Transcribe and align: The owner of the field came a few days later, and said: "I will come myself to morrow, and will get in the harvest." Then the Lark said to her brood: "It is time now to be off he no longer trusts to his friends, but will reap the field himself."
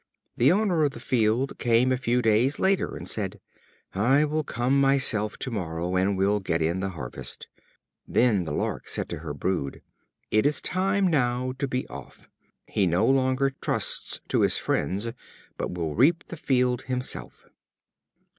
The 0.35 0.51
owner 0.51 0.83
of 0.83 0.93
the 0.93 0.99
field 0.99 1.59
came 1.59 1.91
a 1.91 1.95
few 1.95 2.23
days 2.23 2.57
later, 2.57 2.95
and 2.97 3.07
said: 3.07 3.39
"I 3.93 4.25
will 4.25 4.43
come 4.43 4.81
myself 4.81 5.37
to 5.37 5.51
morrow, 5.51 5.95
and 5.95 6.17
will 6.17 6.39
get 6.39 6.59
in 6.59 6.79
the 6.79 6.89
harvest." 6.97 7.45
Then 8.07 8.45
the 8.45 8.51
Lark 8.51 8.87
said 8.87 9.07
to 9.09 9.19
her 9.19 9.35
brood: 9.35 9.83
"It 10.31 10.47
is 10.47 10.59
time 10.59 11.05
now 11.07 11.51
to 11.59 11.67
be 11.67 11.85
off 11.87 12.27
he 12.67 12.87
no 12.87 13.05
longer 13.05 13.51
trusts 13.61 14.21
to 14.29 14.41
his 14.41 14.57
friends, 14.57 15.11
but 15.55 15.69
will 15.75 15.93
reap 15.93 16.25
the 16.29 16.35
field 16.35 16.81
himself." 16.85 17.45